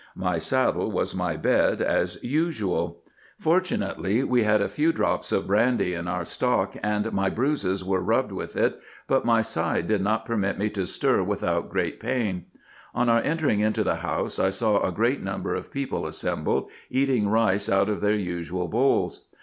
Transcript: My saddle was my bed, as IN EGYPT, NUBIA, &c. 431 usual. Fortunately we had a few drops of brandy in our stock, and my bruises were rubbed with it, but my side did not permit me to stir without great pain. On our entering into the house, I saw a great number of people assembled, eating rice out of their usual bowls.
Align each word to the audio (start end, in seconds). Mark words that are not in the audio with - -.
My 0.15 0.39
saddle 0.39 0.89
was 0.91 1.13
my 1.13 1.37
bed, 1.37 1.79
as 1.79 2.15
IN 2.15 2.21
EGYPT, 2.21 2.23
NUBIA, 2.23 2.51
&c. 2.53 2.63
431 2.63 2.73
usual. 2.73 3.03
Fortunately 3.37 4.23
we 4.23 4.41
had 4.41 4.59
a 4.59 4.67
few 4.67 4.91
drops 4.91 5.31
of 5.31 5.45
brandy 5.45 5.93
in 5.93 6.07
our 6.07 6.25
stock, 6.25 6.75
and 6.81 7.13
my 7.13 7.29
bruises 7.29 7.85
were 7.85 8.01
rubbed 8.01 8.31
with 8.31 8.57
it, 8.57 8.79
but 9.07 9.25
my 9.25 9.43
side 9.43 9.85
did 9.85 10.01
not 10.01 10.25
permit 10.25 10.57
me 10.57 10.71
to 10.71 10.87
stir 10.87 11.21
without 11.21 11.69
great 11.69 11.99
pain. 11.99 12.45
On 12.95 13.09
our 13.09 13.21
entering 13.21 13.59
into 13.59 13.83
the 13.83 13.97
house, 13.97 14.39
I 14.39 14.49
saw 14.49 14.81
a 14.81 14.91
great 14.91 15.21
number 15.21 15.53
of 15.53 15.71
people 15.71 16.07
assembled, 16.07 16.71
eating 16.89 17.29
rice 17.29 17.69
out 17.69 17.87
of 17.87 18.01
their 18.01 18.15
usual 18.15 18.67
bowls. 18.67 19.27